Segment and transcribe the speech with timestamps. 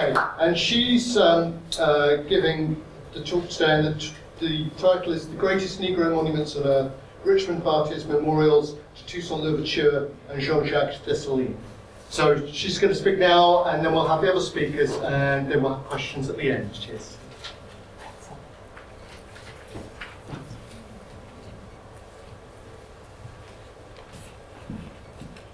[0.00, 5.36] Okay, and she's um, uh, giving the talk today, and the, the title is The
[5.36, 6.92] Greatest Negro Monuments on Earth
[7.22, 11.54] Richmond Barthés Memorials to Toussaint Louverture and Jean Jacques Dessalines.
[12.08, 15.62] So she's going to speak now, and then we'll have the other speakers, and then
[15.62, 16.72] we'll have questions at the end.
[16.72, 17.18] Cheers.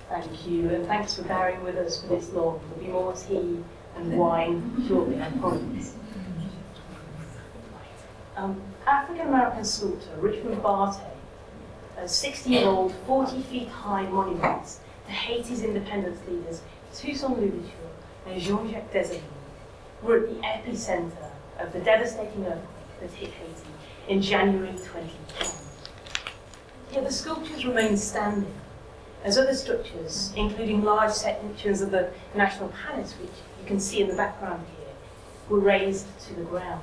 [0.09, 2.61] Thank you, and thanks for bearing with us for this long.
[2.77, 3.65] There'll be more tea
[3.97, 5.95] and wine shortly, I promise.
[8.37, 11.11] Um, African American sculptor Richmond Barthé,
[11.97, 16.61] a 60 year old, 40 feet high monument to Haiti's independence leaders
[16.95, 17.91] Toussaint Louverture
[18.27, 19.23] and Jean Jacques Dessalines,
[20.03, 23.71] were at the epicenter of the devastating earthquake that hit Haiti
[24.09, 25.49] in January 2010.
[26.93, 28.53] Yet the sculptures remain standing
[29.25, 33.31] as other structures, including large sections of the National Palace, which
[33.67, 34.95] can see in the background here,
[35.49, 36.83] were razed to the ground.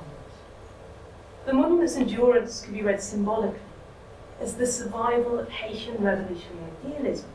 [1.46, 3.60] The monument's endurance can be read symbolically
[4.40, 7.28] as the survival of Haitian revolutionary idealism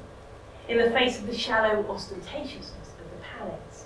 [0.68, 3.86] in the face of the shallow ostentatiousness of the palace,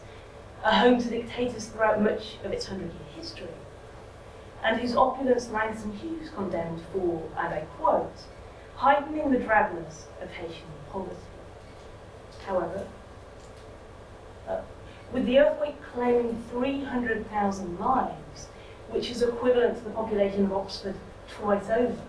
[0.63, 3.47] a home to dictators throughout much of its hundred year history,
[4.63, 8.23] and whose opulence Langston Hughes condemned for, and I quote,
[8.75, 11.15] heightening the drabness of Haitian poverty.
[12.45, 12.87] However,
[14.47, 14.61] uh,
[15.13, 18.47] with the earthquake claiming 300,000 lives,
[18.89, 20.95] which is equivalent to the population of Oxford
[21.29, 22.01] twice over,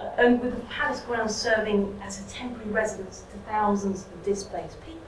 [0.00, 4.76] uh, and with the palace grounds serving as a temporary residence to thousands of displaced
[4.84, 5.00] people,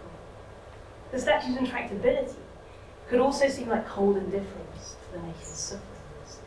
[1.10, 2.36] the statue's intractability
[3.08, 6.38] could also seem like cold indifference to the nation's sufferings.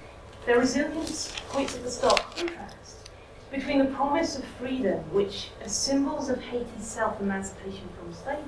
[0.45, 3.09] Their resilience points at the stark contrast
[3.51, 8.43] between the promise of freedom, which, as symbols of Haiti's self emancipation from slavery,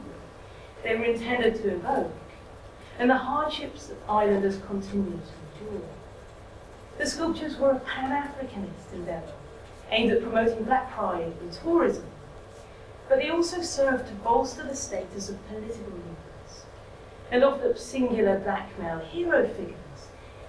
[0.84, 2.14] they were intended to evoke,
[2.98, 5.88] and the hardships that islanders continue to endure.
[6.98, 9.34] The sculptures were a pan Africanist endeavour
[9.92, 12.06] aimed at promoting black pride and tourism,
[13.08, 16.66] but they also served to bolster the status of political leaders
[17.32, 19.76] and of the singular black male hero figures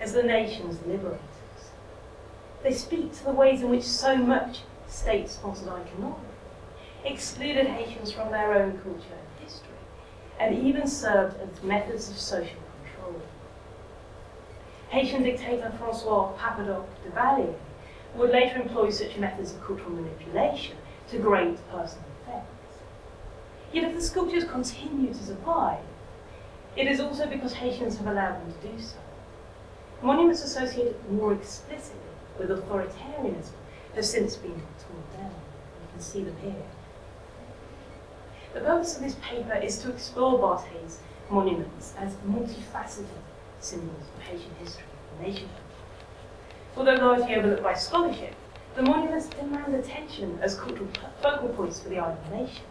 [0.01, 1.21] as the nation's liberators.
[2.63, 6.27] They speak to the ways in which so much state sponsored iconography
[7.05, 9.20] excluded Haitians from their own culture
[10.41, 13.21] and even served as methods of social control.
[14.89, 17.55] Haitian dictator Francois Papa Doc Duvalier
[18.17, 20.77] would later employ such methods of cultural manipulation
[21.11, 22.47] to great personal effect.
[23.73, 25.85] Yet if the sculptures continue to survive,
[26.75, 28.97] it is also because Haitians have allowed them to do so.
[30.03, 32.01] Monuments associated more explicitly
[32.39, 33.53] with authoritarianism
[33.95, 35.31] have since been torn down.
[35.31, 36.63] You can see them here.
[38.53, 40.99] The purpose of this paper is to explore Barthé's
[41.31, 43.07] monuments as multifaceted
[43.61, 45.63] symbols of Haitian history and nationhood.
[46.77, 48.35] Although largely overlooked by scholarship,
[48.75, 50.89] the monuments demand attention as cultural
[51.23, 52.65] focal points for the island nation.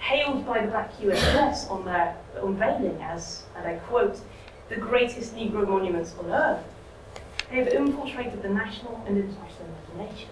[0.00, 4.20] Hailed by the black US press on their unveiling as, and I quote,
[4.68, 6.64] the greatest Negro monuments on earth,
[7.50, 10.28] they have infiltrated the national and international imagination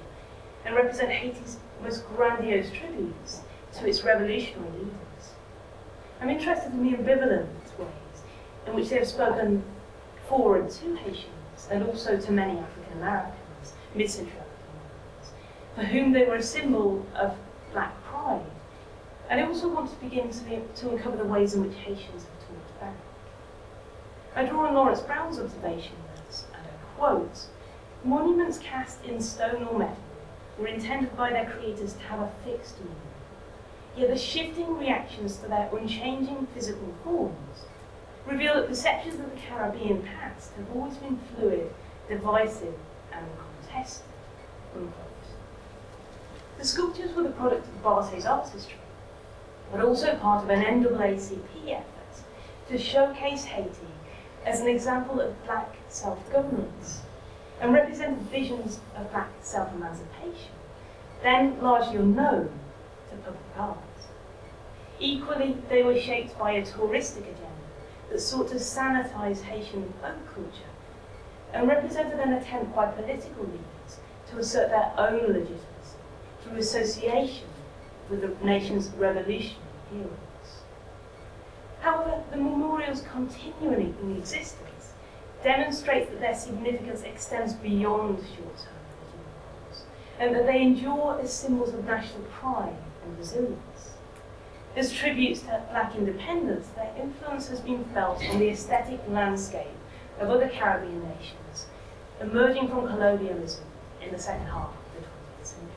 [0.66, 3.40] and represent Haiti's most grandiose tributes
[3.78, 5.32] to its revolutionary leaders.
[6.20, 7.46] I'm interested in the ambivalent
[7.78, 8.22] ways
[8.66, 9.62] in which they have spoken
[10.28, 15.32] for and to Haitians and also to many African Americans, mid century African Americans,
[15.74, 17.36] for whom they were a symbol of
[17.72, 18.44] black pride.
[19.28, 22.48] And I also want to begin to, to uncover the ways in which Haitians have
[22.48, 22.94] talked back.
[24.34, 27.46] I draw on Lawrence Brown's observation that, and I quote,
[28.04, 29.96] monuments cast in stone or metal
[30.58, 32.96] were intended by their creators to have a fixed meaning.
[33.96, 37.64] Yet the shifting reactions to their unchanging physical forms
[38.26, 41.72] reveal that perceptions of the Caribbean past have always been fluid,
[42.06, 42.74] divisive,
[43.12, 43.26] and
[43.62, 44.04] contested.
[44.74, 44.92] Unquote.
[46.58, 48.76] The sculptures were the product of Barthé's art history,
[49.72, 51.86] but also part of an NAACP effort
[52.68, 53.70] to showcase Haiti
[54.44, 57.02] as an example of black self-governance
[57.60, 60.52] and represented visions of black self-emancipation,
[61.22, 62.50] then largely unknown
[63.10, 63.78] to public art.
[64.98, 67.46] Equally, they were shaped by a touristic agenda
[68.10, 70.72] that sought to sanitize Haitian folk culture
[71.52, 74.00] and represented an attempt by political leaders
[74.30, 75.98] to assert their own legitimacy
[76.42, 77.48] through association
[78.08, 79.60] with the nation's revolutionary
[79.90, 80.10] heroes.
[81.80, 84.92] However, the memorials continually in existence
[85.42, 88.74] demonstrate that their significance extends beyond short-term
[89.68, 89.84] goals,
[90.18, 92.74] and that they endure as symbols of national pride
[93.06, 93.92] and resilience.
[94.76, 99.68] As tributes to black independence, their influence has been felt on the aesthetic landscape
[100.20, 101.66] of other Caribbean nations,
[102.20, 103.64] emerging from colonialism
[104.02, 105.72] in the second half of the 20th century.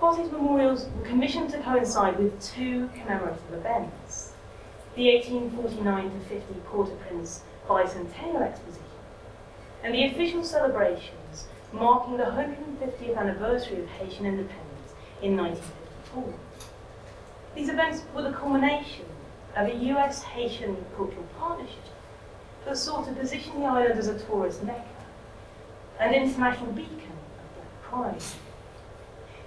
[0.00, 4.32] Barthé's memorials were commissioned to coincide with two commemorative events.
[4.96, 8.84] The 1849 to 50 Port-au-Prince Bicentennial Exposition
[9.82, 14.92] and the official celebrations marking the 150th anniversary of Haitian independence
[15.22, 16.34] in 1954.
[17.54, 19.06] These events were the culmination
[19.56, 21.84] of a US Haitian cultural partnership
[22.64, 24.84] that sought to position the island as a tourist mecca,
[25.98, 28.22] an international beacon of black pride.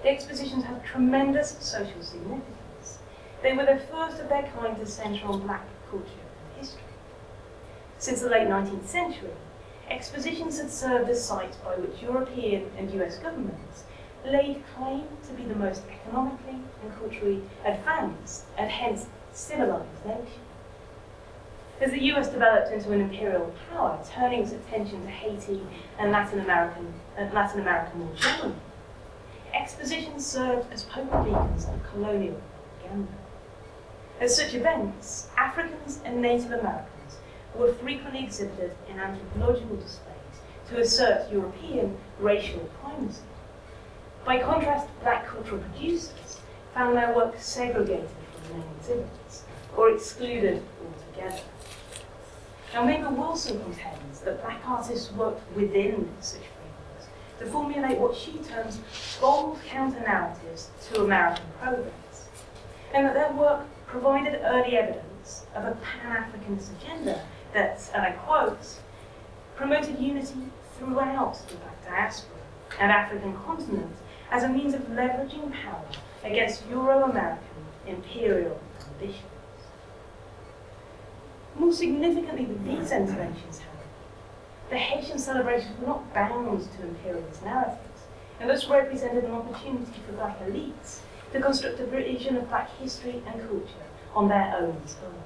[0.03, 2.99] The expositions have tremendous social significance.
[3.41, 6.81] They were the first of their kind to centre on black culture and history.
[7.97, 9.31] Since the late 19th century,
[9.89, 13.83] expositions had served as sites by which European and US governments
[14.25, 20.41] laid claim to be the most economically and culturally advanced and hence civilized nation.
[21.81, 25.61] As the US developed into an imperial power, turning its attention to Haiti
[25.99, 28.55] and Latin, American, uh, Latin America more generally,
[29.53, 32.41] expositions served as potent beacons of colonial
[32.79, 33.11] propaganda.
[34.21, 36.94] At such events, Africans and Native Americans
[37.57, 40.15] were frequently exhibited in anthropological displays
[40.69, 43.21] to assert European racial primacy.
[44.25, 46.39] By contrast, black cultural producers
[46.73, 49.43] found their work segregated from the main exhibits
[49.77, 51.41] or excluded altogether.
[52.73, 57.07] Now, Mabel Wilson contends that black artists worked within such frameworks
[57.39, 58.79] to formulate what she terms
[59.21, 62.29] bold counter narratives to American progress,
[62.93, 67.21] and that their work provided early evidence of a Pan Africanist agenda
[67.55, 68.79] that, and I quote,
[69.55, 72.37] promoted unity throughout the black diaspora
[72.79, 73.95] and African continent
[74.29, 75.85] as a means of leveraging power
[76.23, 78.59] against Euro American imperial
[78.91, 79.23] ambitions.
[81.57, 83.89] More significantly than these interventions, however,
[84.69, 88.01] the Haitian celebrations were not bound to imperialist narratives,
[88.39, 90.99] and thus represented an opportunity for black elites
[91.31, 95.25] to construct a vision of black history and culture on their own terms.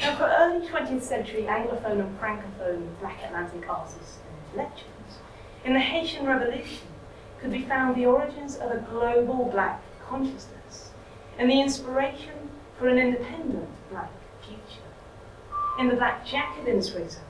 [0.00, 5.18] Now, for early 20th century Anglophone and Francophone Black Atlantic artists and intellectuals,
[5.64, 6.86] in the Haitian Revolution
[7.40, 10.90] could be found the origins of a global black consciousness
[11.36, 14.10] and the inspiration for an independent black
[14.40, 14.86] future.
[15.78, 17.28] In the Black Jacobins, for example,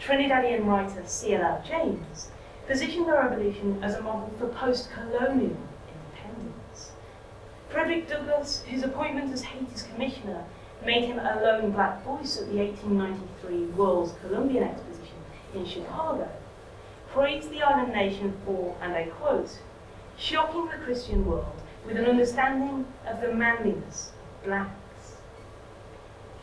[0.00, 1.62] Trinidadian writer C.L.R.
[1.66, 2.28] James
[2.68, 5.56] positioned the revolution as a model for post-colonial
[5.88, 6.92] independence.
[7.68, 10.44] Frederick Douglass, whose appointment as Haiti's commissioner
[10.84, 15.16] made him a lone black voice at the 1893 World's Columbian Exposition
[15.54, 16.28] in Chicago,
[17.12, 19.58] praised the island nation for, and I quote,
[20.16, 25.16] shocking the Christian world with an understanding of the manliness of blacks.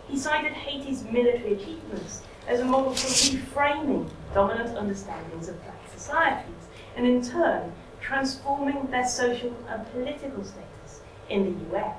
[0.07, 6.51] He cited Haiti's military achievements as a model for reframing dominant understandings of black societies
[6.95, 7.71] and in turn
[8.01, 11.97] transforming their social and political status in the US.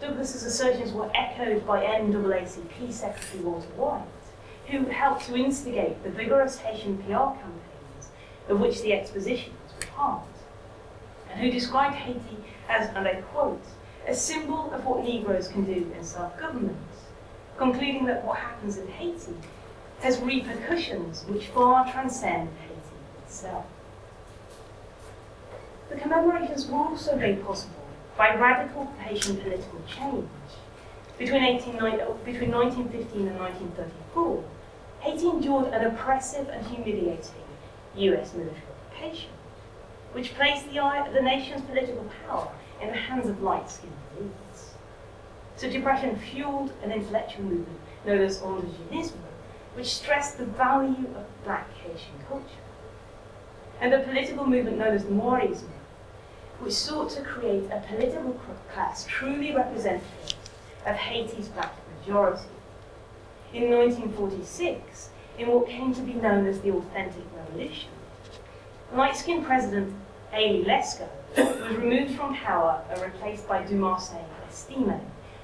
[0.00, 4.02] Douglass's assertions were echoed by NAACP Secretary Walter White,
[4.68, 8.08] who helped to instigate the vigorous Haitian PR campaigns
[8.48, 10.26] of which the expositions were part,
[11.30, 12.38] and who described Haiti
[12.68, 13.62] as, and I quote,
[14.08, 16.78] a symbol of what Negroes can do in self-government,
[17.58, 19.36] concluding that what happens in Haiti
[20.00, 23.66] has repercussions which far transcend Haiti itself.
[25.90, 27.79] The commemorations were also made possible
[28.20, 30.28] by radical Haitian political change.
[31.16, 34.44] Between, 1890, between 1915 and 1934,
[35.00, 37.48] Haiti endured an oppressive and humiliating
[37.94, 38.60] US military
[38.92, 39.30] occupation,
[40.12, 40.74] which placed the,
[41.14, 44.74] the nation's political power in the hands of light-skinned elites.
[45.56, 49.24] Such oppression fueled an intellectual movement known as Indigenisme,
[49.74, 52.66] which stressed the value of black Haitian culture,
[53.80, 55.79] and a political movement known as Noirisme,
[56.60, 58.38] which sought to create a political
[58.72, 60.06] class truly representative
[60.86, 62.42] of Haiti's black majority.
[63.52, 67.90] In 1946, in what came to be known as the Authentic Revolution,
[68.94, 69.94] light-skinned President
[70.32, 75.00] Élie Lescot was removed from power and replaced by Dumarsais Estime,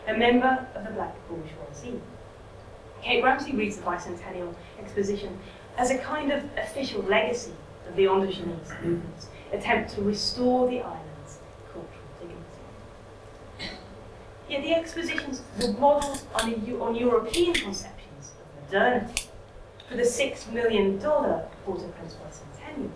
[0.07, 2.01] a member of the black bourgeoisie.
[3.03, 5.39] Kate Ramsey reads the bicentennial exposition
[5.77, 7.53] as a kind of official legacy
[7.89, 11.39] of the Indigenous movement's attempt to restore the island's
[11.73, 11.89] cultural
[12.21, 13.79] dignity.
[14.57, 19.29] Yet the expositions were modelled on, on European conceptions of modernity.
[19.87, 22.91] For the $6 million Port-au-Prince bicentennial,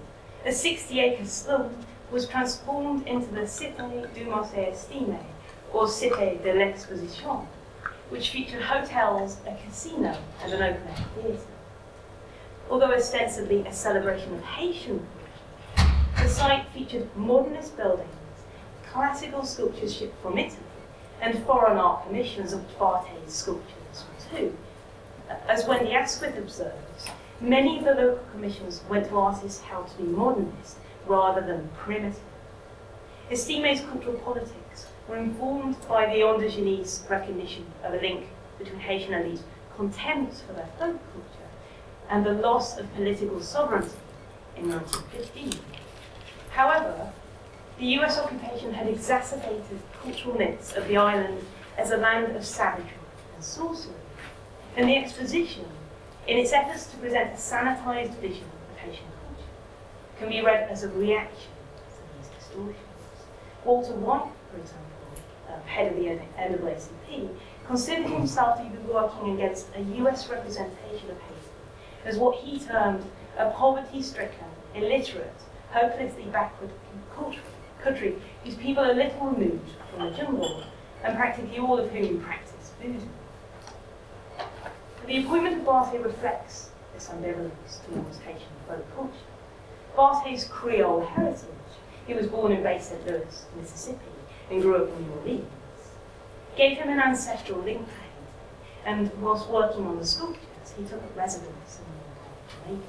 [0.47, 1.77] a 60-acre slum
[2.11, 5.23] was transformed into the Cité Dumarsais Estimé,
[5.71, 7.47] or Cité de l'Exposition,
[8.09, 11.43] which featured hotels, a casino, and an open air theatre.
[12.71, 15.07] Although ostensibly a celebration of Haitian
[15.77, 18.09] culture, the site featured modernist buildings,
[18.91, 20.57] classical sculptures shipped from Italy,
[21.21, 24.57] and foreign art commissions of Barthé's sculptures too.
[25.49, 27.09] As Wendy Asquith observes,
[27.41, 32.21] many of the local commissions went to artists held to be modernist rather than primitive.
[33.31, 38.27] Estimé's cultural politics were informed by the Indogenese recognition of a link
[38.59, 39.43] between Haitian elites'
[39.77, 41.51] contempt for their folk culture
[42.09, 43.97] and the loss of political sovereignty
[44.57, 45.61] in 1915.
[46.51, 47.13] However,
[47.81, 51.47] the US occupation had exacerbated cultural myths of the island
[51.79, 52.91] as a land of savagery
[53.35, 53.95] and sorcery,
[54.77, 55.65] and the exposition,
[56.29, 59.51] in its efforts to present a sanitized vision of Haitian culture,
[60.19, 61.53] can be read as a reaction
[61.87, 62.77] to these distortions.
[63.65, 64.87] Walter White, for example,
[65.49, 67.31] uh, head of the NAACP,
[67.67, 73.05] considered himself to be working against a US representation of Haiti as what he termed
[73.39, 74.45] a poverty stricken,
[74.75, 76.71] illiterate, hopelessly backward
[77.15, 77.41] culture,
[77.83, 80.65] country whose people are little removed from the jungle
[81.03, 83.01] and practically all of whom practice voodoo.
[85.07, 89.15] The appointment of Barthe reflects this ambivalence towards Haitian folk culture.
[89.97, 91.49] Barthe's Creole heritage,
[92.07, 93.05] he was born in Bay St.
[93.07, 93.99] Louis, Mississippi,
[94.51, 95.45] and grew up in New Orleans,
[96.57, 98.11] gave him an ancestral link to Haiti,
[98.87, 102.87] and whilst working on the sculptures, he took up residence in Jamaica.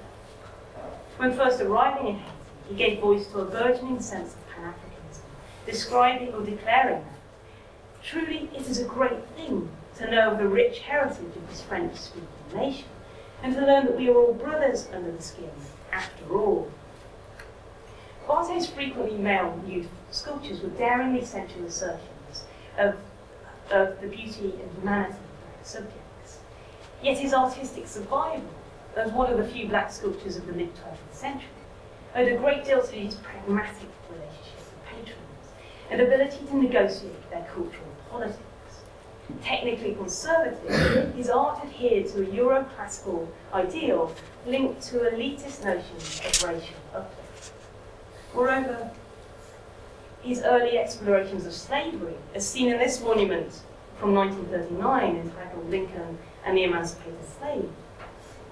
[1.18, 2.36] When first arriving in Haiti,
[2.70, 4.51] he gave voice to a burgeoning sense of
[5.66, 10.80] describing or declaring that truly it is a great thing to know of the rich
[10.80, 12.86] heritage of this French speaking nation,
[13.44, 15.50] and to learn that we are all brothers under the skin,
[15.92, 16.72] after all.
[18.28, 22.46] Barthé's frequently male youth sculptures were daringly sensual assertions
[22.78, 22.96] of,
[23.72, 26.40] of the beauty and humanity of their subjects.
[27.02, 28.50] Yet his artistic survival,
[28.96, 31.48] as one of the few black sculptures of the mid 20th century,
[32.16, 34.51] owed a great deal to his pragmatic relationship
[35.92, 38.40] and ability to negotiate their cultural politics.
[39.44, 44.16] Technically conservative, his art adhered to a Euroclassical ideal
[44.48, 47.52] linked to elitist notions of racial uplift.
[48.34, 48.92] Moreover,
[50.22, 53.62] his early explorations of slavery, as seen in this monument
[53.98, 57.70] from 1939 entitled Lincoln and the Emancipated Slave,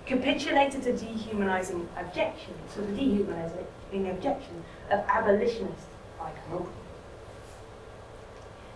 [0.05, 5.86] capitulated to dehumanizing objection, to the dehumanizing objection of abolitionist
[6.22, 6.78] iconography.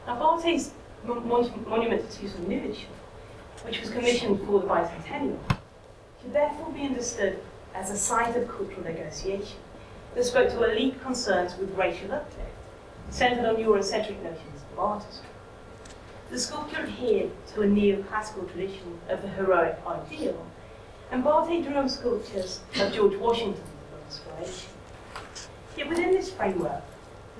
[0.06, 0.72] Now, Barthé's
[1.06, 2.88] monument to Louverture,
[3.64, 5.40] which was commissioned for the bicentennial,
[6.22, 7.40] should therefore be understood
[7.74, 9.58] as a site of cultural negotiation
[10.14, 12.52] that spoke to elite concerns with racial uplift,
[13.10, 15.30] centered on Eurocentric notions of artistry.
[16.30, 20.46] The sculpture adhered to a neoclassical tradition of the heroic ideal,
[21.12, 24.70] and Barthe drew on sculptures of George Washington for inspiration.
[25.78, 26.84] Yet within this framework,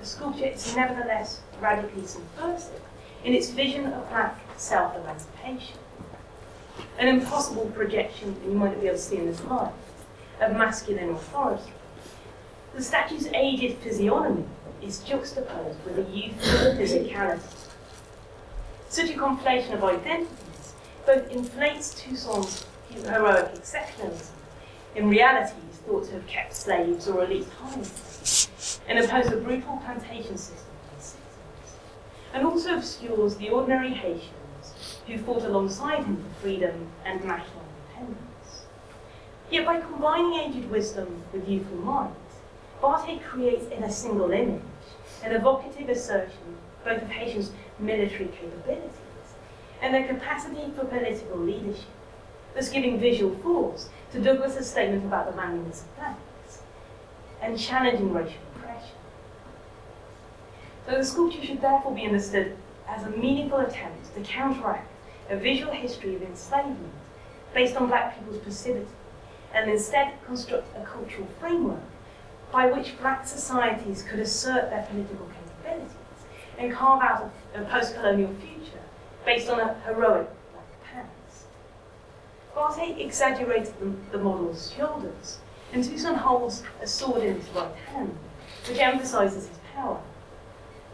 [0.00, 2.80] the sculpture is nevertheless radically subversive
[3.24, 5.78] in its vision of black self-emancipation.
[6.98, 9.72] An impossible projection, and you might not be able to see in this slide,
[10.40, 11.72] of masculine authority.
[12.74, 14.44] The statue's aged physiognomy
[14.82, 17.40] is juxtaposed with a youthful physicality.
[18.88, 20.74] Such a conflation of identities
[21.06, 24.30] both inflates Toussaint's heroic exceptionalism,
[24.94, 29.36] in reality he's thought to have kept slaves or at least slaves, and opposed a
[29.36, 30.73] brutal plantation system
[32.34, 38.64] and also obscures the ordinary Haitians who fought alongside him for freedom and national independence.
[39.50, 42.10] Yet by combining aged wisdom with youthful might,
[42.82, 44.60] Barthe creates in a single image
[45.22, 48.90] an evocative assertion both of Haitians' military capabilities
[49.80, 51.84] and their capacity for political leadership,
[52.54, 56.62] thus giving visual force to Douglass's statement about the manliness of blacks
[57.40, 58.40] and challenging racial
[60.86, 62.56] so the sculpture should therefore be understood
[62.88, 64.90] as a meaningful attempt to counteract
[65.30, 66.92] a visual history of enslavement
[67.54, 68.86] based on black people's passivity,
[69.54, 71.80] and instead construct a cultural framework
[72.52, 75.96] by which black societies could assert their political capabilities
[76.58, 78.82] and carve out a, post-colonial future
[79.24, 81.46] based on a heroic black past.
[82.54, 85.38] Barthe exaggerated the, the model's shoulders,
[85.72, 88.16] and Toussaint holds a sword in his right hand,
[88.68, 90.00] which emphasizes his power.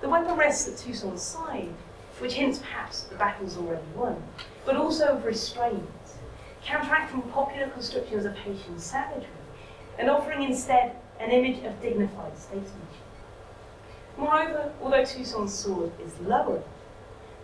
[0.00, 1.74] The weapon rests at Toussaint's side,
[2.20, 4.22] which hints perhaps that the battle's already won,
[4.64, 5.84] but also of restraint,
[6.64, 9.28] counteracting popular constructions of Haitian savagery,
[9.98, 13.04] and offering instead an image of dignified statesmanship.
[14.16, 16.64] Moreover, although Toussaint's sword is lowered,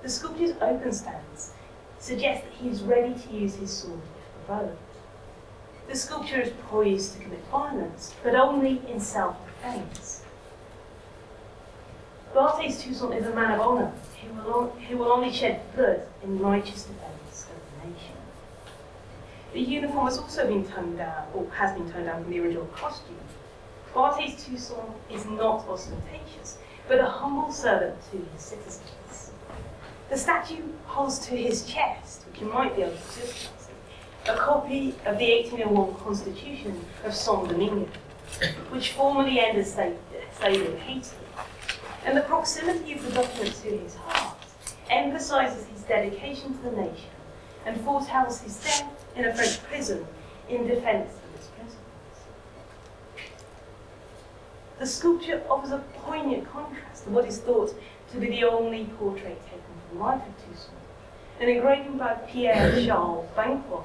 [0.02, 1.52] the sculpture's open stance
[1.98, 4.78] suggests that he is ready to use his sword if provoked.
[5.88, 10.22] The sculpture is poised to commit violence, but only in self-defense.
[12.37, 13.90] Barthes Toussaint is a man of honor
[14.21, 18.16] who will, on, who will only shed blood in righteous defense of the nation.
[19.55, 22.66] The uniform has also been toned down, or has been toned down from the original
[22.66, 23.16] costume.
[23.95, 29.31] Barthes Toussaint is not ostentatious, but a humble servant to his citizens.
[30.11, 33.71] The statue holds to his chest, which you might be able to visualize,
[34.28, 37.88] a copy of the 1801 Constitution of Saint Domingue,
[38.69, 41.16] which formally ended slavery in Haiti.
[42.06, 44.38] And the proximity of the document to his heart
[44.88, 47.10] emphasizes his dedication to the nation
[47.66, 50.06] and foretells his death in a French prison
[50.48, 52.22] in defense of his principles.
[54.78, 57.75] The sculpture offers a poignant contrast to what is thought
[58.12, 60.76] to be the only portrait taken from the life of Toussaint,
[61.40, 63.84] an engraving by Pierre Charles Banquois,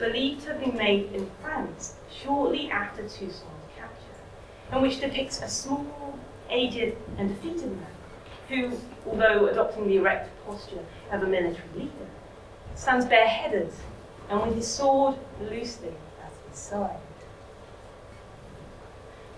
[0.00, 3.44] believed to have been made in France shortly after Toussaint's
[3.76, 4.18] capture,
[4.72, 6.18] and which depicts a small,
[6.54, 7.86] aged, and defeated man
[8.48, 12.06] who, although adopting the erect posture of a military leader,
[12.74, 13.72] stands bareheaded
[14.28, 16.96] and with his sword loosely at his side.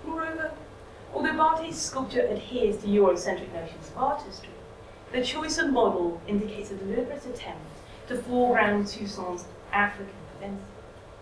[0.04, 0.52] Moreover,
[1.14, 4.50] although Barthes' sculpture adheres to Eurocentric notions of artistry,
[5.12, 7.66] the choice of model indicates a deliberate attempt
[8.08, 10.62] to foreground Toussaint's African identity,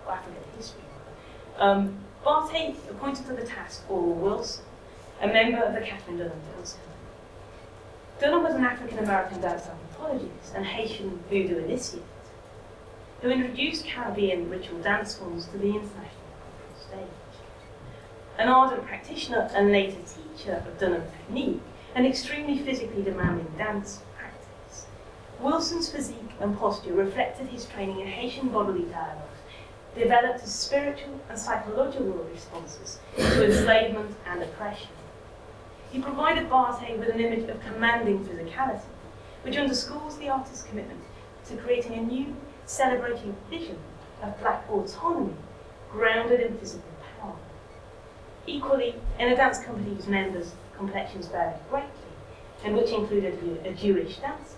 [0.06, 0.82] or African history.
[1.58, 4.64] Um, appointed to the task Orwell Wilson,
[5.20, 6.74] a member of the Katherine Dunham Company.
[8.20, 12.02] Dunham was an African American dance anthropologist and Haitian voodoo initiate
[13.24, 16.10] who introduced Caribbean ritual dance forms to the international
[16.78, 17.40] stage.
[18.38, 19.96] An ardent practitioner and later
[20.36, 21.62] teacher of Dunham technique,
[21.94, 24.86] an extremely physically demanding dance practice.
[25.40, 29.38] Wilson's physique and posture reflected his training in Haitian bodily dialogues,
[29.96, 34.90] developed as spiritual and psychological responses to enslavement and oppression.
[35.94, 38.80] He provided Barthes with an image of commanding physicality,
[39.42, 41.00] which underscores the artist's commitment
[41.46, 42.34] to creating a new
[42.66, 43.78] celebrating vision
[44.20, 45.36] of black autonomy
[45.92, 47.36] grounded in physical power.
[48.44, 52.10] Equally, in a dance company whose members' complexions varied greatly,
[52.64, 54.56] and which included a Jewish dancer,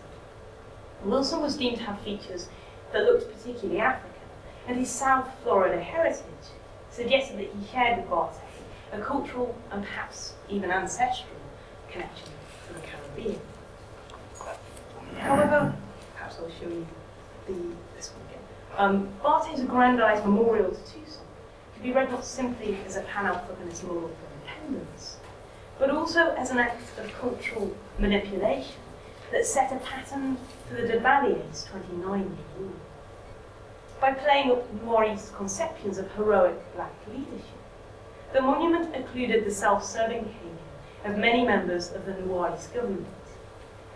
[1.04, 2.48] Wilson was deemed to have features
[2.94, 4.22] that looked particularly African,
[4.66, 6.48] and his South Florida heritage
[6.90, 8.38] suggested that he shared with Barthes
[8.92, 11.36] a cultural and perhaps even ancestral
[11.90, 12.28] connection
[12.66, 13.40] to the Caribbean.
[15.18, 15.74] However,
[16.14, 16.86] perhaps I'll show you
[17.46, 17.54] the,
[17.96, 18.42] this one again.
[18.76, 21.20] Um, Barthes' aggrandized memorial to Toussaint
[21.74, 25.16] could be read not simply as a pan-Africanist memorial for independence,
[25.78, 28.76] but also as an act of cultural manipulation
[29.32, 30.36] that set a pattern
[30.68, 32.26] for the Duvalier's 29-year
[32.58, 32.72] rule.
[34.00, 37.42] By playing up Maurice's conceptions of heroic black leadership,
[38.32, 40.50] the monument included the self-serving behavior
[41.04, 43.06] of many members of the Noirist government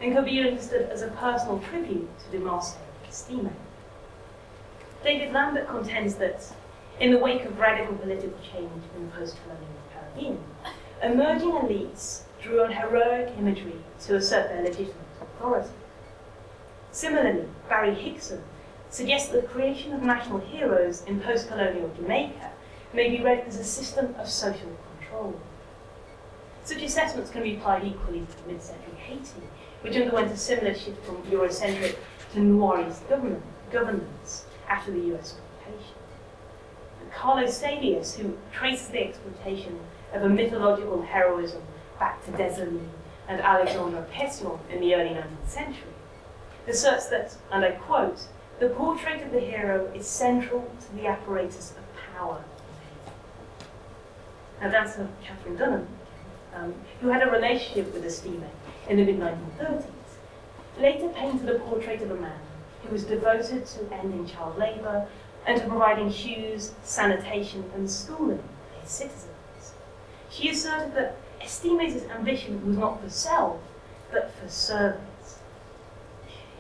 [0.01, 2.79] and could be understood as a personal tribute to de Marsay
[3.11, 3.53] steamer.
[5.03, 6.45] David Lambert contends that,
[7.01, 10.39] in the wake of radical political change in the post-colonial Caribbean,
[11.03, 15.71] emerging elites drew on heroic imagery to assert their legitimate authority.
[16.93, 18.43] Similarly, Barry Higson
[18.91, 22.51] suggests that the creation of national heroes in post-colonial Jamaica
[22.93, 25.41] may be read as a system of social control.
[26.65, 29.43] Such assessments can be applied equally to mid-century Haiti,
[29.83, 31.97] which underwent a similar shift from Eurocentric
[32.33, 35.95] to Noirist government, governance after the US occupation.
[37.01, 39.81] And Carlos Célius, who traces the exploitation
[40.13, 41.63] of a mythological heroism
[41.99, 42.89] back to Dessalines
[43.29, 45.95] and Alexandre Pétion in the early 19th century,
[46.69, 48.27] asserts that, and I quote,
[48.59, 52.45] the portrait of the hero is central to the apparatus of power.
[54.61, 55.89] Now, dancer Katherine Dunham,
[56.55, 58.45] um, who had a relationship with Estime
[58.89, 59.85] in the mid 1930s,
[60.79, 62.39] later painted a portrait of a man
[62.83, 65.07] who was devoted to ending child labour
[65.47, 69.73] and to providing shoes, sanitation, and schooling for his citizens.
[70.31, 73.59] She asserted that Estime's ambition was not for self,
[74.13, 75.39] but for service.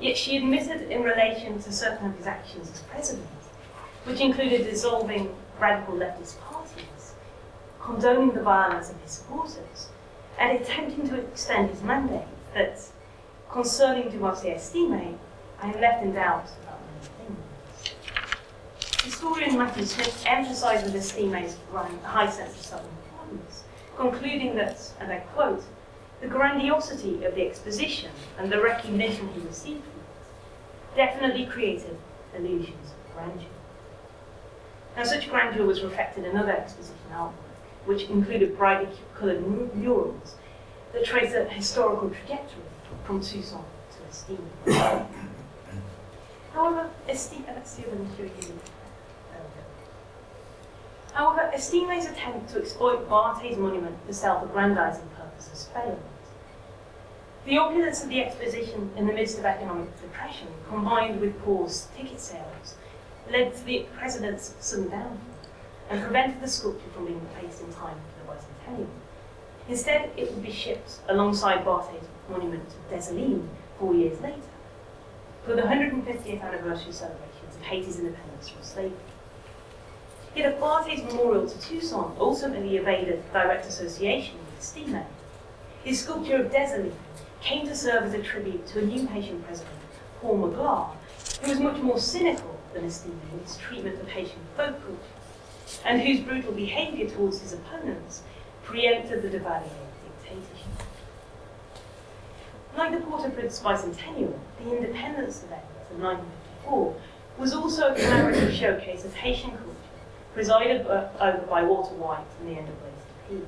[0.00, 3.26] Yet she admitted in relation to certain of his actions as president,
[4.04, 6.49] which included dissolving radical leftist parties,
[7.82, 9.88] condoning the violence of his supporters,
[10.38, 12.80] and attempting to extend his mandate that
[13.50, 15.18] Concerning Dumarsais Estime,
[15.60, 19.02] I am left in doubt about many things.
[19.02, 21.56] Historian Matthew Smith emphasizes Estime's
[22.04, 23.64] high sense of self-importance,
[23.96, 25.64] concluding that, and I quote,
[26.20, 31.96] the grandiosity of the exposition and the recognition he received from it definitely created
[32.36, 33.48] illusions of grandeur.
[34.96, 37.32] Now, such grandeur was reflected in other exposition artwork,
[37.84, 40.34] which included brightly coloured mu- murals
[40.92, 42.62] that trace a historical trajectory
[43.04, 44.50] from Toussaint to Estime.
[46.52, 48.54] However, we go.
[49.32, 49.38] Uh,
[51.12, 56.00] However, Estime's attempt to exploit Barthé's monument for self-aggrandizing purposes failed.
[57.46, 62.20] The opulence of the exposition in the midst of economic depression, combined with poor ticket
[62.20, 62.74] sales,
[63.30, 65.18] led to the president's sudden downfall
[65.90, 68.86] and prevented the sculpture from being placed in time for the bicentennial.
[69.68, 73.46] Instead, it would be shipped alongside Barthé's monument to Dessalines
[73.78, 74.40] four years later
[75.44, 78.96] for the 150th anniversary celebrations of Haiti's independence from slavery.
[80.34, 85.04] Yet if Barthé's memorial to Toussaint ultimately evaded direct association with Estime,
[85.82, 86.94] his sculpture of Dessalines
[87.40, 89.74] came to serve as a tribute to a new Haitian president,
[90.20, 90.90] Paul Magloire,
[91.42, 95.19] who was much more cynical than Estime in his treatment of Haitian folk culture,
[95.84, 98.22] and whose brutal behaviour towards his opponents
[98.64, 99.68] preempted the Duvalier
[100.22, 100.86] dictatorship.
[102.76, 106.96] Like the Port-au-Prince bicentennial, the independence event in 1954
[107.38, 109.74] was also a commemorative showcase of Haitian culture,
[110.34, 113.46] presided over by Walter White and the NAACP.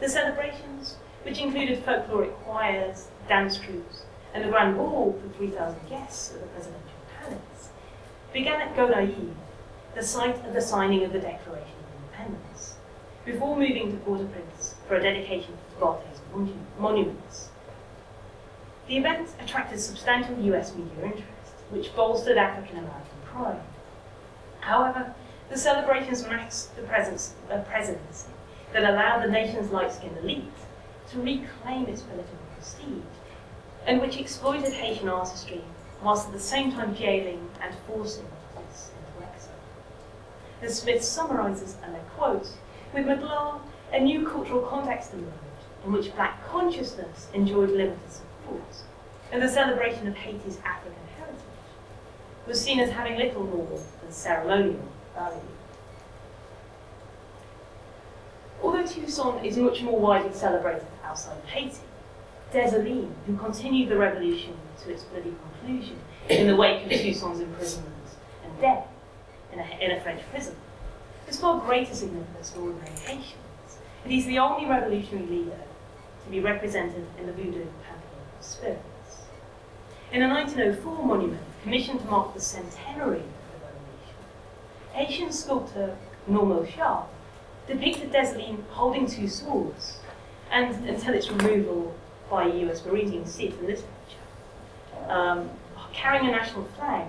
[0.00, 4.04] The celebrations, which included folkloric choirs, dance troupes,
[4.34, 7.70] and a grand ball for 3,000 guests at the presidential palace,
[8.32, 9.34] began at Gonaïves,
[9.96, 12.74] the site of the signing of the Declaration of Independence,
[13.24, 16.02] before moving to Port-au-Prince for a dedication of
[16.34, 17.48] monu- monuments.
[18.88, 23.62] The event attracted substantial US media interest, which bolstered African American pride.
[24.60, 25.14] However,
[25.48, 28.28] the celebrations masked the presence presidency
[28.74, 30.44] that allowed the nation's light-skinned elite
[31.10, 33.02] to reclaim its political prestige,
[33.86, 35.64] and which exploited Haitian artistry
[36.02, 38.26] whilst at the same time jailing and forcing.
[40.62, 42.48] As Smith summarizes, and I quote,
[42.94, 43.60] with Magloire,
[43.92, 45.32] a new cultural context emerged
[45.84, 48.62] in which black consciousness enjoyed limited support,
[49.30, 51.40] and the celebration of Haiti's African heritage
[52.46, 55.40] was seen as having little more than ceremonial value.
[58.62, 61.76] Although Toussaint is much more widely celebrated outside of Haiti,
[62.52, 65.98] Dessalines, who continued the revolution to its bloody conclusion
[66.30, 67.94] in the wake of Toussaint's imprisonment
[68.44, 68.86] and death
[69.56, 70.54] in a, in a French prison,
[71.26, 75.58] has far greater significance for ordinary Haitians, and he's the only revolutionary leader
[76.24, 78.82] to be represented in the Voodoo Pantheon of Spirits.
[80.12, 84.14] In a 1904 monument commissioned to mark the centenary of the revolution,
[84.92, 85.96] Haitian sculptor
[86.30, 87.08] Normil Charles
[87.66, 89.98] depicted Dessalines holding two swords,
[90.50, 91.94] and until its removal
[92.30, 95.50] by US see it in this picture, um,
[95.92, 97.08] carrying a national flag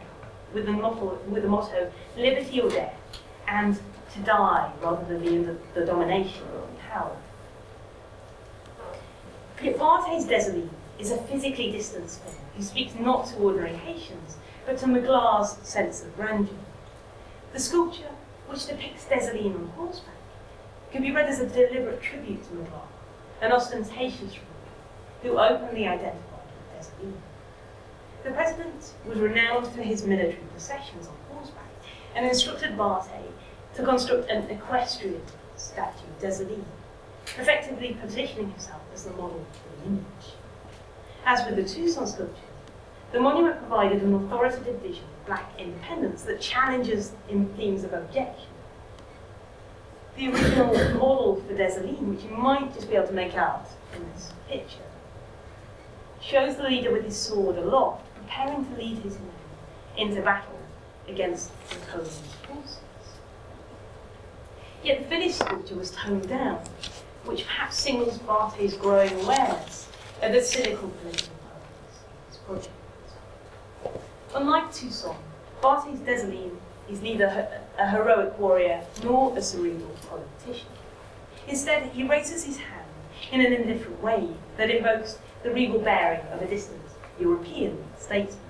[0.53, 2.95] with the, motto, with motto, liberty or death,
[3.47, 3.79] and
[4.13, 7.15] to die rather than be in the, domination of power.
[9.61, 10.27] Yet Barthé's
[10.99, 16.03] is a physically distanced figure who speaks not to ordinary Haitians, but to Magloire's sense
[16.03, 16.55] of grandeur.
[17.53, 18.11] The sculpture,
[18.47, 20.15] which depicts Dessalines on horseback,
[20.91, 22.87] can be read as a deliberate tribute to Magloire,
[23.41, 24.57] an ostentatious ruler
[25.21, 27.26] who openly identified with Dessalines.
[28.27, 31.71] The president was renowned for his military processions on horseback
[32.13, 33.21] and instructed Barthé
[33.75, 35.21] to construct an equestrian
[35.55, 36.65] statue of Dessalines,
[37.37, 40.35] effectively positioning himself as the model for the image.
[41.25, 42.41] As with the Toussaint sculpture,
[43.13, 48.49] the monument provided an authoritative vision of black independence that challenges in themes of objection.
[50.17, 54.05] The original model for Dessalines, which you might just be able to make out in
[54.11, 54.83] this picture,
[56.19, 59.31] shows the leader with his sword aloft, preparing to lead his men
[59.97, 60.59] into battle
[61.07, 62.79] against the Napoleon's forces.
[64.83, 66.59] Yet the finished sculpture was toned down,
[67.25, 69.89] which perhaps signals Barthé's growing awareness
[70.21, 74.01] of the cynical political purpose of his project.
[74.35, 75.17] Unlike Toussaint,
[75.61, 76.59] Barthé's Dessalines
[76.89, 80.69] is neither a heroic warrior nor a cerebral politician.
[81.47, 82.85] Instead, he raises his hand
[83.31, 86.86] in an indifferent way that evokes the regal bearing of a distant
[87.19, 88.43] European statesman.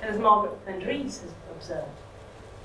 [0.00, 1.88] And as Margaret Vendryes has observed,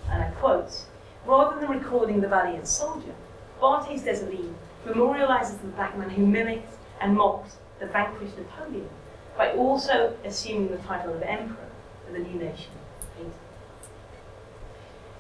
[0.10, 0.86] and I quote,
[1.26, 3.16] rather than recording the valiant soldier,
[3.62, 8.90] Barthé's Dessalines memorializes the black man who mimicked and mocked the vanquished Napoleon
[9.38, 11.68] by also assuming the title of emperor
[12.08, 12.72] of the new nation.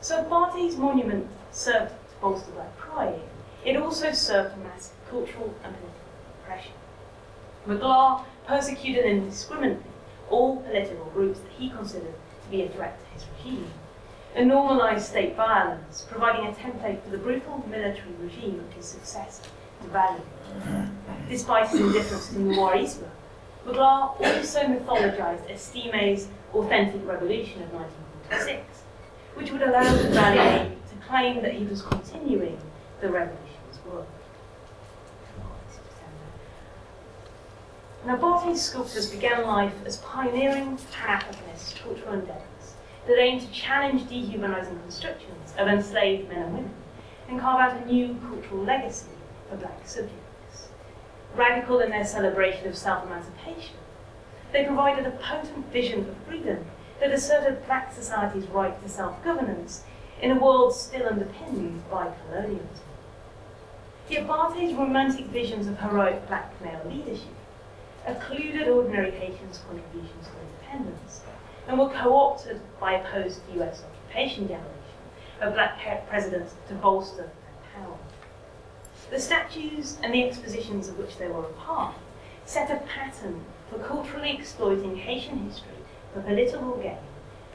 [0.01, 3.21] So Barthé's monument served to bolster black pride.
[3.65, 6.01] It also served to mask cultural and political
[6.43, 6.73] oppression.
[7.65, 9.91] Magloire persecuted indiscriminately
[10.29, 13.71] all political groups that he considered to be a threat to his regime,
[14.35, 19.43] and normalized state violence, providing a template for the brutal military regime of his successor,
[19.83, 20.21] Duvalier.
[21.29, 23.09] Despite his indifference to Noirisme,
[23.65, 28.83] Magloire also mythologized Estime's authentic revolution of 1946,
[29.35, 32.59] which would allow Duvalier to claim that he was continuing
[33.01, 34.07] the revolution's work.
[38.05, 42.75] Now, Barthé's sculptures began life as pioneering Pan-Africanist cultural endeavors
[43.07, 46.73] that aimed to challenge dehumanizing constructions of enslaved men and women
[47.27, 49.07] and carve out a new cultural legacy
[49.49, 50.69] for black subjects.
[51.35, 53.77] Radical in their celebration of self-emancipation,
[54.51, 56.63] they provided a potent vision of freedom
[56.99, 59.83] that asserted black society's right to self-governance
[60.21, 62.85] in a world still underpinned by colonialism.
[64.07, 67.33] Yet Barthé's romantic visions of heroic black male leadership
[68.07, 71.21] occluded ordinary Haitians' contributions to independence
[71.67, 74.71] and were co-opted by a post-US occupation generation
[75.41, 77.97] of black presidents to bolster their power.
[79.09, 81.95] The statues and the expositions of which they were a part
[82.45, 85.77] set a pattern for culturally exploiting Haitian history
[86.13, 86.97] for political gain,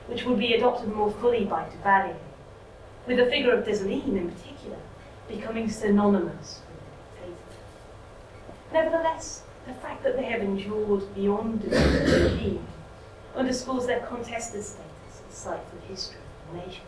[0.06, 2.16] which would be adopted more fully by Duvalier,
[3.06, 4.78] with the figure of Dessalines in particular
[5.28, 7.52] becoming synonymous with the dictator.
[8.72, 12.66] Nevertheless, the fact that they have endured beyond the regime
[13.36, 16.84] underscores their contested status as sites of history and nation.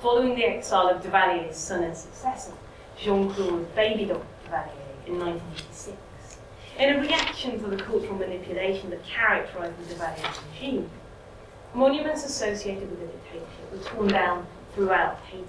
[0.00, 2.52] Following the exile of Duvalier's son and successor,
[2.98, 5.96] Jean-Claude Baby Duvalier in 1986,
[6.78, 10.90] in a reaction to the cultural manipulation that characterized the Duvalier regime,
[11.74, 15.48] monuments associated with the dictatorship were torn down throughout Haiti.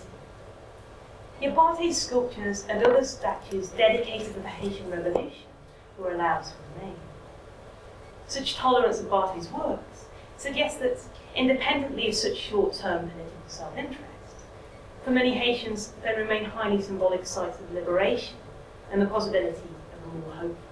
[1.42, 5.44] Yet Barthé's sculptures and other statues dedicated to the Haitian Revolution
[5.98, 6.96] were allowed to remain.
[8.28, 10.06] Such tolerance of Barthé's works
[10.38, 11.00] suggests that,
[11.36, 14.02] independently of such short-term political self-interest,
[15.04, 18.36] for many Haitians they remain highly symbolic sites of liberation
[18.92, 19.62] and the possibility
[19.94, 20.65] of a more hopeful.